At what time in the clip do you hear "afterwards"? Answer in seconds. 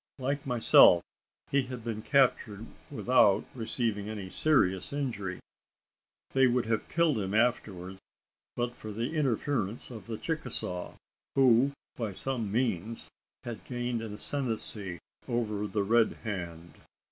7.35-7.99